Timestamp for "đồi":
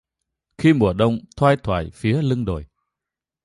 2.45-2.65